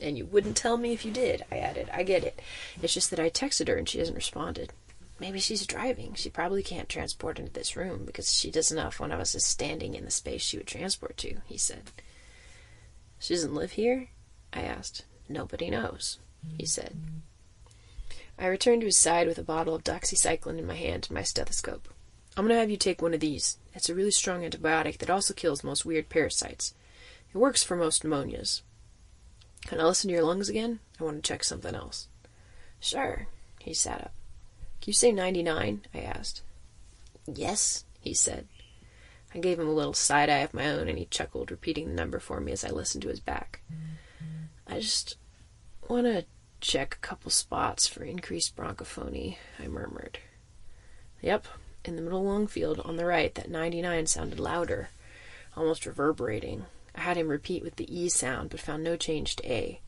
[0.00, 1.88] And you wouldn't tell me if you did, I added.
[1.92, 2.40] I get it.
[2.82, 4.72] It's just that I texted her and she hasn't responded.
[5.20, 6.14] Maybe she's driving.
[6.14, 9.34] She probably can't transport into this room because she doesn't know if one of us
[9.34, 11.92] is standing in the space she would transport to, he said.
[13.20, 14.08] She doesn't live here?
[14.52, 15.04] I asked.
[15.28, 16.18] Nobody knows,
[16.58, 16.96] he said.
[18.38, 21.22] I returned to his side with a bottle of doxycycline in my hand and my
[21.22, 21.88] stethoscope.
[22.36, 23.58] I'm going to have you take one of these.
[23.74, 26.74] It's a really strong antibiotic that also kills most weird parasites.
[27.32, 28.62] It works for most pneumonias.
[29.66, 30.80] Can I listen to your lungs again?
[31.00, 32.08] I want to check something else.
[32.80, 33.28] Sure.
[33.60, 34.12] He sat up.
[34.80, 35.82] Can you say 99?
[35.94, 36.42] I asked.
[37.26, 38.46] Yes, he said.
[39.34, 41.94] I gave him a little side eye of my own, and he chuckled, repeating the
[41.94, 43.62] number for me as I listened to his back.
[44.66, 45.16] I just
[45.88, 46.26] want to
[46.60, 50.18] check a couple spots for increased bronchophony, I murmured.
[51.20, 51.46] Yep,
[51.84, 54.90] in the middle lung field on the right, that 99 sounded louder,
[55.56, 56.66] almost reverberating.
[56.94, 59.80] I had him repeat with the E sound, but found no change to A.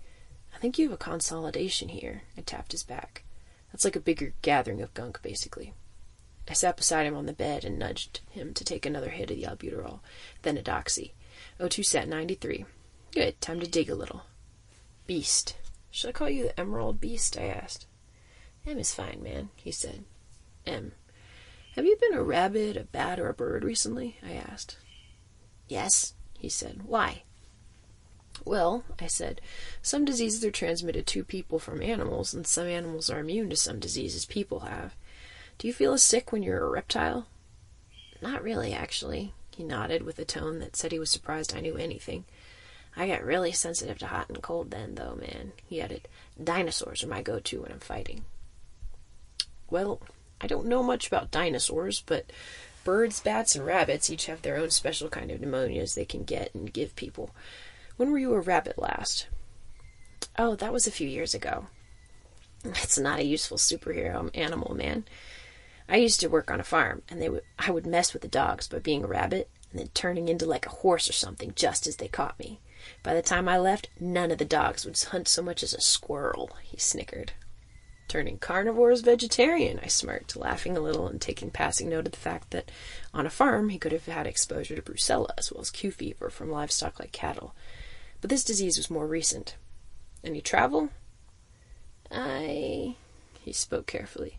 [0.55, 2.23] I think you have a consolidation here.
[2.37, 3.25] I tapped his back.
[3.71, 5.75] That's like a bigger gathering of gunk, basically.
[6.49, 9.37] I sat beside him on the bed and nudged him to take another hit of
[9.37, 10.01] the albuterol,
[10.43, 11.13] then a doxy.
[11.61, 12.65] O2 sat 93.
[13.13, 14.23] Good, time to dig a little.
[15.07, 15.57] Beast.
[15.91, 17.37] Should I call you the Emerald Beast?
[17.39, 17.87] I asked.
[18.67, 20.05] M is fine, man, he said.
[20.67, 20.93] M.
[21.75, 24.17] Have you been a rabbit, a bat, or a bird recently?
[24.25, 24.79] I asked.
[25.69, 26.15] Yes,
[26.47, 26.83] he said.
[26.87, 27.25] Why?
[28.45, 29.41] Well, I said,
[29.83, 33.81] some diseases are transmitted to people from animals, and some animals are immune to some
[33.81, 34.95] diseases people have.
[35.59, 37.27] Do you feel as sick when you're a reptile?
[38.23, 39.35] Not really, actually.
[39.57, 42.27] He nodded with a tone that said he was surprised I knew anything.
[42.97, 45.51] I get really sensitive to hot and cold then, though, man.
[45.67, 46.07] He added,
[46.43, 48.25] Dinosaurs are my go to when I'm fighting.
[49.69, 50.01] Well,
[50.41, 52.31] I don't know much about dinosaurs, but
[52.87, 56.55] birds, bats, and rabbits each have their own special kind of pneumonias they can get
[56.55, 57.35] and give people.
[57.97, 59.27] When were you a rabbit last?
[60.39, 61.67] Oh, that was a few years ago.
[62.65, 65.05] It's not a useful superhero animal, man.
[65.89, 68.29] I used to work on a farm, and they would I would mess with the
[68.29, 71.89] dogs by being a rabbit and then turning into like a horse or something just
[71.89, 72.61] as they caught me.
[73.03, 75.81] By the time I left, none of the dogs would hunt so much as a
[75.81, 77.33] squirrel, he snickered.
[78.09, 82.53] Turning carnivores vegetarian, I smirked, laughing a little and taking passing note of the fact
[82.53, 82.71] that
[83.13, 86.31] on a farm he could have had exposure to brucella as well as Q fever
[86.31, 87.55] from livestock like cattle.
[88.21, 89.57] But this disease was more recent.
[90.23, 90.91] Any travel?
[92.11, 92.95] I.
[93.41, 94.39] He spoke carefully.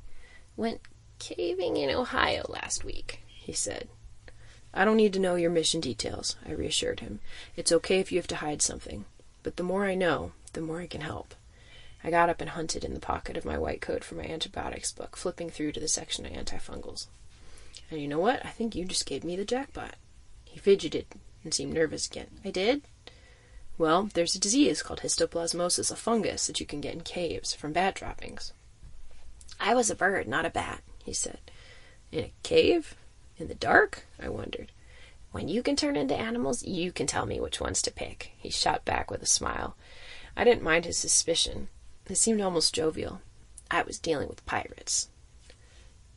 [0.56, 0.82] Went
[1.20, 3.90] caving in Ohio last week, he said.
[4.74, 7.20] I don't need to know your mission details, I reassured him.
[7.56, 9.06] It's okay if you have to hide something.
[9.44, 11.36] But the more I know, the more I can help.
[12.08, 14.94] I got up and hunted in the pocket of my white coat for my antibiotics
[14.94, 17.08] book, flipping through to the section of antifungals.
[17.92, 18.46] And you know what?
[18.46, 19.96] I think you just gave me the jackpot.
[20.46, 21.08] He fidgeted
[21.44, 22.28] and seemed nervous again.
[22.46, 22.84] I did?
[23.78, 27.74] Well, there's a disease called histoplasmosis, a fungus that you can get in caves from
[27.74, 28.54] bat droppings.
[29.60, 31.40] I was a bird, not a bat, he said.
[32.14, 32.96] In a cave?
[33.38, 34.06] In the dark?
[34.18, 34.72] I wondered.
[35.34, 38.32] When you can turn into animals, you can tell me which ones to pick.
[38.38, 39.76] He shot back with a smile.
[40.38, 41.68] I didn't mind his suspicion.
[42.10, 43.22] It seemed almost jovial.
[43.70, 45.10] I was dealing with pirates.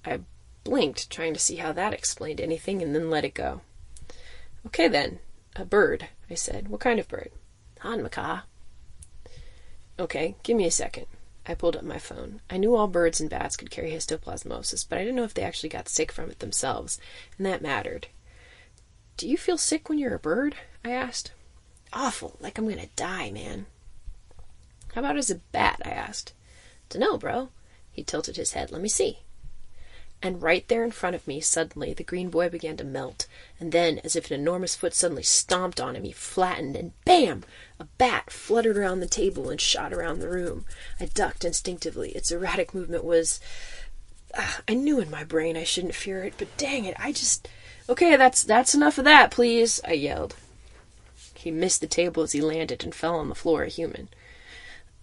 [0.05, 0.20] I
[0.64, 3.61] blinked, trying to see how that explained anything, and then let it go.
[4.66, 5.18] Okay, then.
[5.57, 6.68] A bird, I said.
[6.68, 7.31] What kind of bird?
[7.81, 8.42] Hahn macaw.
[9.98, 11.07] Okay, give me a second.
[11.46, 12.40] I pulled up my phone.
[12.48, 15.42] I knew all birds and bats could carry histoplasmosis, but I didn't know if they
[15.42, 17.00] actually got sick from it themselves,
[17.37, 18.07] and that mattered.
[19.16, 20.55] Do you feel sick when you're a bird?
[20.85, 21.33] I asked.
[21.92, 23.66] Awful, like I'm gonna die, man.
[24.94, 25.81] How about as a bat?
[25.85, 26.33] I asked.
[26.88, 27.50] Dunno, bro.
[27.92, 28.70] He tilted his head.
[28.70, 29.20] Let me see.
[30.22, 33.26] And right there in front of me, suddenly, the green boy began to melt,
[33.59, 37.42] and then, as if an enormous foot suddenly stomped on him, he flattened, and bam!
[37.79, 40.66] A bat fluttered around the table and shot around the room.
[40.98, 42.11] I ducked instinctively.
[42.11, 43.40] Its erratic movement was.
[44.35, 47.48] Uh, I knew in my brain I shouldn't fear it, but dang it, I just.
[47.88, 50.37] Okay, that's that's enough of that, please, I yelled.
[51.33, 54.09] He missed the table as he landed and fell on the floor a human.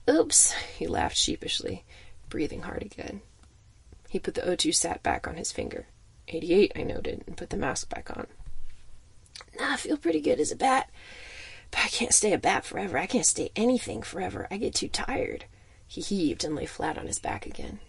[0.09, 1.83] Oops, he laughed sheepishly,
[2.29, 3.21] breathing hard again.
[4.09, 5.87] He put the O2 sat back on his finger.
[6.29, 8.27] 88, I noted, and put the mask back on.
[9.59, 10.89] Nah, I feel pretty good as a bat,
[11.71, 12.97] but I can't stay a bat forever.
[12.97, 14.47] I can't stay anything forever.
[14.49, 15.45] I get too tired.
[15.87, 17.79] He heaved and lay flat on his back again.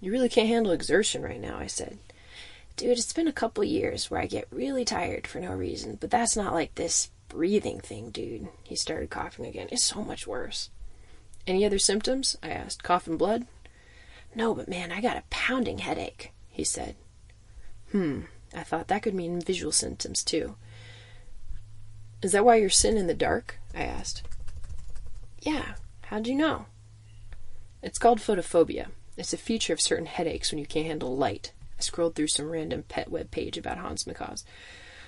[0.00, 1.98] You really can't handle exertion right now, I said.
[2.76, 6.10] Dude, it's been a couple years where I get really tired for no reason, but
[6.10, 8.48] that's not like this breathing thing, dude.
[8.64, 9.68] He started coughing again.
[9.70, 10.70] It's so much worse.
[11.46, 12.36] Any other symptoms?
[12.42, 12.82] I asked.
[12.82, 13.46] Cough and blood?
[14.34, 16.96] No, but man, I got a pounding headache, he said.
[17.92, 18.22] Hmm,
[18.54, 20.56] I thought that could mean visual symptoms too.
[22.22, 23.58] Is that why you're sitting in the dark?
[23.74, 24.22] I asked.
[25.42, 26.66] Yeah, how'd you know?
[27.82, 28.88] It's called photophobia.
[29.16, 31.52] It's a feature of certain headaches when you can't handle light.
[31.78, 34.44] I scrolled through some random pet web page about Hahn's macaws.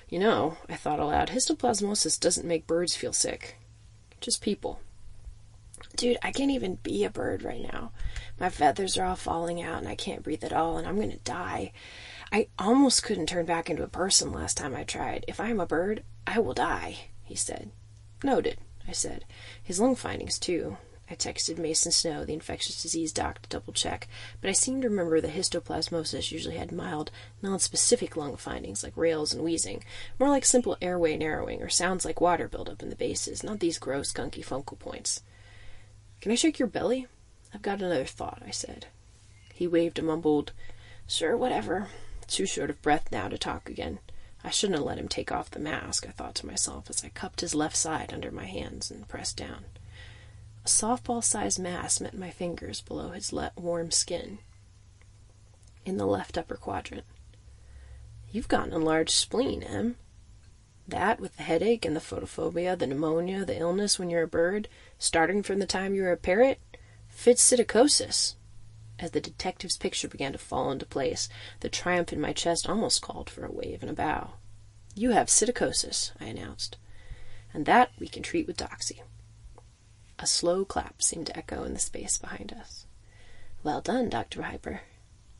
[0.09, 3.57] You know, I thought aloud, histoplasmosis doesn't make birds feel sick.
[4.21, 4.81] Just people.
[5.97, 7.91] Dude, I can't even be a bird right now.
[8.39, 11.17] My feathers are all falling out and I can't breathe at all and I'm gonna
[11.17, 11.73] die.
[12.31, 15.25] I almost couldn't turn back into a person last time I tried.
[15.27, 17.71] If I am a bird, I will die, he said.
[18.23, 19.25] Noted, I said.
[19.63, 20.77] His lung findings, too.
[21.09, 24.07] I texted Mason Snow, the infectious disease doc, to double check,
[24.43, 29.33] but I seem to remember that histoplasmosis usually had mild, non-specific lung findings like rales
[29.33, 29.83] and wheezing,
[30.19, 33.79] more like simple airway narrowing or sounds like water buildup in the bases, not these
[33.79, 35.23] gross, gunky focal points.
[36.27, 37.07] Can I shake your belly?
[37.55, 38.87] I've got another thought, I said.
[39.55, 40.51] He waved and mumbled,
[41.07, 41.87] Sure, whatever.
[42.27, 44.01] Too short of breath now to talk again.
[44.43, 47.11] I shouldn't have let him take off the mask, I thought to myself as I
[47.11, 49.67] cupped his left side under my hands and pressed down.
[50.65, 54.41] A softball sized mass met my fingers below his warm skin.
[55.85, 57.05] in the left upper quadrant.
[58.33, 59.95] You've got an enlarged spleen, Em.
[60.89, 64.69] That, with the headache and the photophobia, the pneumonia, the illness when you're a bird,
[64.99, 66.61] starting from the time you were a parrot,
[67.09, 67.53] fits.
[68.99, 71.29] As the detective's picture began to fall into place,
[71.61, 74.35] the triumph in my chest almost called for a wave and a bow.
[74.95, 76.77] You have psittacosis, I announced,
[77.53, 79.01] and that we can treat with doxy.
[80.19, 82.87] A slow clap seemed to echo in the space behind us.
[83.63, 84.43] Well done, Dr.
[84.43, 84.81] Hyper.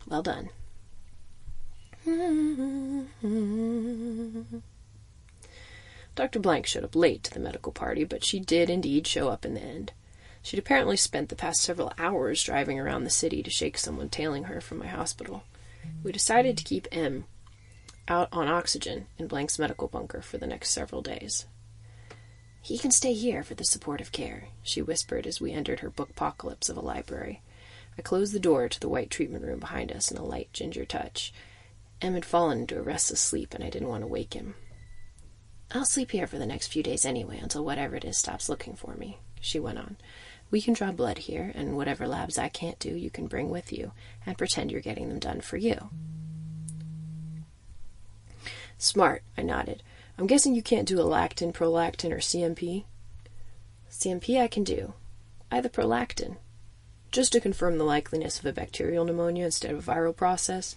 [0.07, 0.51] Well done.
[6.17, 6.41] Dr.
[6.41, 9.53] Blank showed up late to the medical party, but she did indeed show up in
[9.53, 9.93] the end.
[10.43, 14.45] She'd apparently spent the past several hours driving around the city to shake someone tailing
[14.45, 15.45] her from my hospital.
[16.03, 17.27] We decided to keep M
[18.09, 21.47] out on oxygen in Blank's medical bunker for the next several days.
[22.63, 26.71] He can stay here for the supportive care, she whispered as we entered her bookpocalypse
[26.71, 27.43] of a library.
[27.99, 30.87] I closed the door to the white treatment room behind us in a light ginger
[30.87, 31.33] touch.
[32.01, 34.55] M had fallen into a restless sleep, and I didn't want to wake him.
[35.73, 38.75] I'll sleep here for the next few days anyway, until whatever it is stops looking
[38.75, 39.97] for me, she went on.
[40.51, 43.73] We can draw blood here, and whatever labs I can't do, you can bring with
[43.73, 43.93] you,
[44.25, 45.91] and pretend you're getting them done for you.
[48.79, 49.83] Smart, I nodded.
[50.19, 52.85] I'm guessing you can't do a lactin, procalcitonin, or CMP?
[53.91, 54.95] CMP I can do.
[55.51, 56.37] Either procalcitonin.
[57.11, 60.77] Just to confirm the likeliness of a bacterial pneumonia instead of a viral process.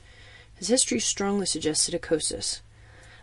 [0.55, 2.61] His history strongly suggests psittacosis,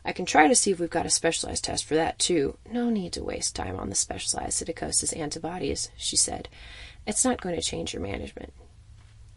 [0.06, 2.56] I can try to see if we've got a specialized test for that, too.
[2.70, 6.48] No need to waste time on the specialized psittacosis antibodies, she said.
[7.08, 8.52] It's not going to change your management.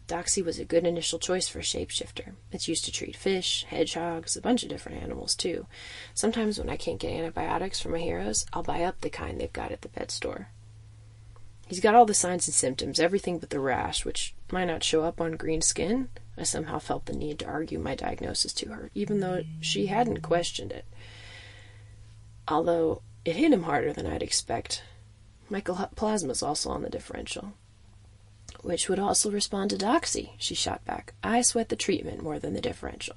[0.06, 2.34] Doxy was a good initial choice for a shapeshifter.
[2.52, 5.66] It's used to treat fish, hedgehogs, a bunch of different animals, too.
[6.14, 9.52] Sometimes when I can't get antibiotics for my heroes, I'll buy up the kind they've
[9.52, 10.50] got at the pet store.
[11.70, 15.04] He's got all the signs and symptoms, everything but the rash, which might not show
[15.04, 18.90] up on green skin, I somehow felt the need to argue my diagnosis to her,
[18.92, 20.84] even though she hadn't questioned it.
[22.48, 24.82] Although it hit him harder than I'd expect.
[25.48, 27.52] Mycoplasma's also on the differential.
[28.62, 31.14] Which would also respond to doxy, she shot back.
[31.22, 33.14] I sweat the treatment more than the differential.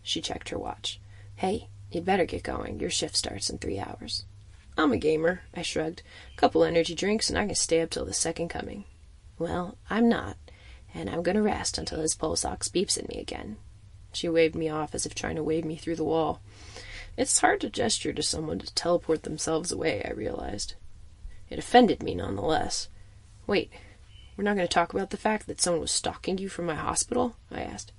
[0.00, 1.00] She checked her watch.
[1.34, 2.78] Hey, you'd better get going.
[2.78, 4.26] Your shift starts in three hours.
[4.76, 6.02] I'm a gamer, I shrugged.
[6.36, 8.84] Couple energy drinks and I can stay up till the second coming.
[9.38, 10.36] Well, I'm not
[10.94, 13.56] and I'm going to rest until his pulse ox beeps at me again.
[14.12, 16.40] She waved me off as if trying to wave me through the wall.
[17.16, 20.74] It's hard to gesture to someone to teleport themselves away, I realized.
[21.48, 22.88] It offended me nonetheless.
[23.46, 23.70] Wait,
[24.36, 26.74] we're not going to talk about the fact that someone was stalking you from my
[26.74, 27.36] hospital?
[27.50, 27.92] I asked.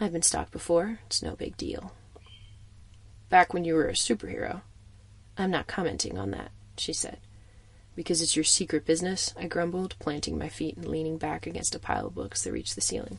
[0.00, 1.00] I've been stalked before.
[1.06, 1.92] It's no big deal.
[3.28, 4.62] Back when you were a superhero.
[5.38, 7.18] I'm not commenting on that, she said.
[7.94, 11.78] Because it's your secret business, I grumbled, planting my feet and leaning back against a
[11.78, 13.18] pile of books that reached the ceiling.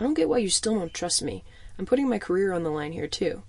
[0.00, 1.44] I don't get why you still don't trust me.
[1.78, 3.42] I'm putting my career on the line here, too.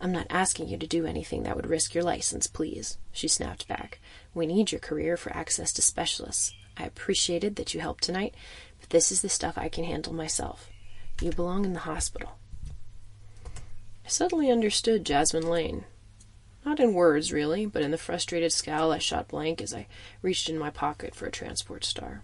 [0.00, 3.68] I'm not asking you to do anything that would risk your license, please, she snapped
[3.68, 4.00] back.
[4.32, 6.54] We need your career for access to specialists.
[6.78, 8.34] I appreciated that you helped tonight,
[8.80, 10.70] but this is the stuff I can handle myself.
[11.20, 12.38] You belong in the hospital.
[13.46, 15.84] I suddenly understood Jasmine Lane.
[16.64, 19.86] Not in words, really, but in the frustrated scowl I shot Blank as I
[20.22, 22.22] reached in my pocket for a transport star.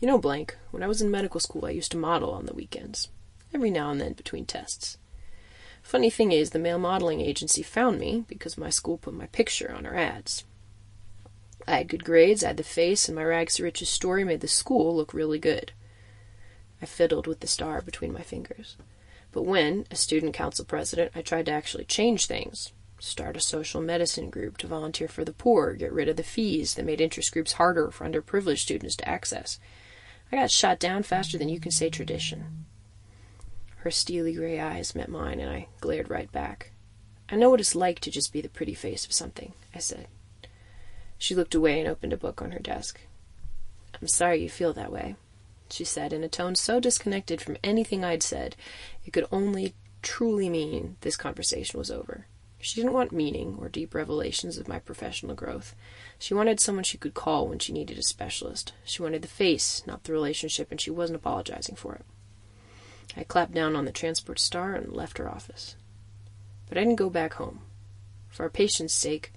[0.00, 2.54] You know, Blank, when I was in medical school, I used to model on the
[2.54, 3.08] weekends,
[3.52, 4.98] every now and then between tests.
[5.82, 9.74] Funny thing is, the male modeling agency found me because my school put my picture
[9.76, 10.44] on our ads.
[11.66, 14.40] I had good grades, I had the face, and my rags to riches story made
[14.40, 15.72] the school look really good.
[16.80, 18.76] I fiddled with the star between my fingers.
[19.30, 23.80] But when, as student council president, I tried to actually change things, start a social
[23.80, 27.32] medicine group to volunteer for the poor, get rid of the fees that made interest
[27.32, 29.58] groups harder for underprivileged students to access.
[30.30, 32.64] I got shot down faster than you can say tradition.
[33.78, 36.70] Her steely gray eyes met mine, and I glared right back.
[37.28, 40.06] I know what it's like to just be the pretty face of something, I said.
[41.18, 43.00] She looked away and opened a book on her desk.
[44.00, 45.16] I'm sorry you feel that way,
[45.70, 48.54] she said in a tone so disconnected from anything I'd said
[49.04, 52.26] it could only truly mean this conversation was over.
[52.64, 55.74] She didn't want meaning or deep revelations of my professional growth.
[56.16, 58.72] She wanted someone she could call when she needed a specialist.
[58.84, 62.04] She wanted the face, not the relationship, and she wasn't apologizing for it.
[63.16, 65.74] I clapped down on the transport star and left her office.
[66.68, 67.62] But I didn't go back home.
[68.28, 69.32] For our patients' sake,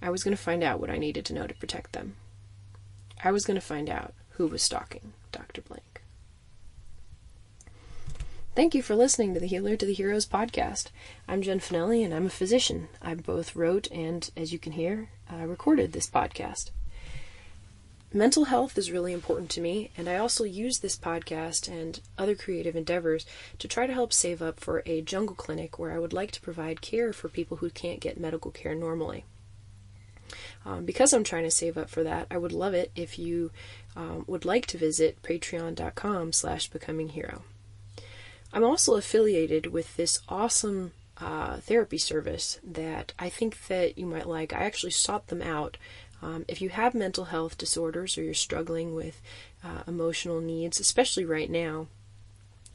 [0.00, 2.16] I was going to find out what I needed to know to protect them.
[3.22, 5.60] I was going to find out who was stalking Dr.
[5.60, 5.91] Blank.
[8.54, 10.88] Thank you for listening to the Healer to the Heroes podcast.
[11.26, 12.88] I'm Jen Finelli, and I'm a physician.
[13.00, 16.70] I both wrote and, as you can hear, uh, recorded this podcast.
[18.12, 22.34] mental health is really important to me, and I also use this podcast and other
[22.34, 23.24] creative endeavors
[23.58, 26.40] to try to help save up for a jungle clinic where I would like to
[26.42, 29.24] provide care for people who can't get medical care normally.
[30.66, 33.50] Um, because I'm trying to save up for that, I would love it if you
[33.96, 37.44] um, would like to visit patreon.com slash becoming hero.
[38.52, 44.28] I'm also affiliated with this awesome uh, therapy service that I think that you might
[44.28, 44.52] like.
[44.52, 45.76] I actually sought them out.
[46.20, 49.20] Um, if you have mental health disorders or you're struggling with
[49.64, 51.86] uh, emotional needs, especially right now,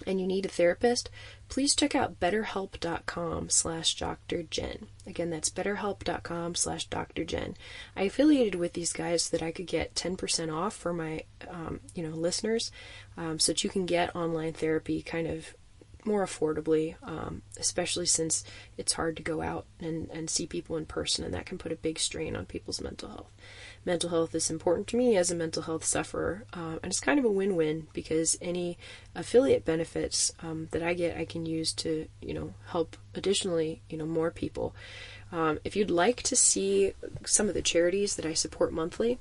[0.05, 1.09] and you need a therapist,
[1.49, 4.43] please check out betterhelp.com slash Dr.
[4.43, 4.87] Jen.
[5.07, 7.23] Again, that's betterhelp.com slash Dr.
[7.23, 7.55] Jen.
[7.95, 11.79] I affiliated with these guys so that I could get 10% off for my, um,
[11.95, 12.71] you know, listeners
[13.17, 15.55] um, so that you can get online therapy kind of
[16.07, 18.43] more affordably, um, especially since
[18.77, 21.71] it's hard to go out and, and see people in person, and that can put
[21.71, 23.31] a big strain on people's mental health.
[23.85, 27.19] Mental health is important to me as a mental health sufferer, uh, and it's kind
[27.19, 28.77] of a win-win because any
[29.13, 33.97] affiliate benefits um, that I get, I can use to, you know, help additionally, you
[33.97, 34.73] know, more people.
[35.31, 36.93] Um, if you'd like to see
[37.25, 39.19] some of the charities that I support monthly,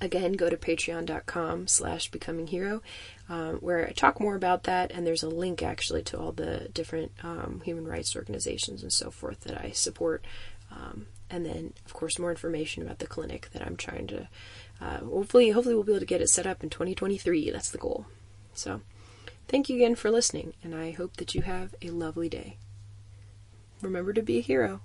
[0.00, 2.82] again go to patreon.com slash becoming hero
[3.28, 6.68] um, where i talk more about that and there's a link actually to all the
[6.72, 10.24] different um, human rights organizations and so forth that i support.
[10.70, 14.28] Um, and then of course more information about the clinic that i'm trying to
[14.80, 17.78] uh, hopefully hopefully we'll be able to get it set up in 2023 that's the
[17.78, 18.06] goal.
[18.54, 18.80] So
[19.48, 22.56] thank you again for listening and i hope that you have a lovely day.
[23.82, 24.80] Remember to be a hero